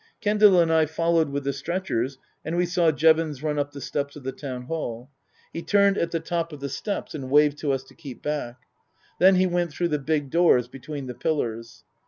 Kendal 0.19 0.59
and 0.59 0.73
I 0.73 0.87
followed 0.87 1.29
with 1.29 1.43
the 1.43 1.53
stretchers, 1.53 2.17
and 2.43 2.57
we 2.57 2.65
saw 2.65 2.91
Jevons 2.91 3.43
run 3.43 3.59
up 3.59 3.69
the 3.71 3.79
steps 3.79 4.15
of 4.15 4.23
the 4.23 4.31
Town 4.31 4.63
Hall. 4.63 5.11
He 5.53 5.61
turned 5.61 5.95
at 5.95 6.09
the 6.09 6.19
top 6.19 6.51
of 6.51 6.59
the 6.59 6.69
steps 6.69 7.13
and 7.13 7.29
waved 7.29 7.59
to 7.59 7.71
us 7.71 7.83
to 7.83 7.93
keep 7.93 8.23
back. 8.23 8.61
Then 9.19 9.35
he 9.35 9.45
went 9.45 9.71
through 9.71 9.89
the 9.89 9.99
big 9.99 10.31
doors 10.31 10.67
between 10.67 11.05
the 11.05 11.13
pillars. 11.13 11.83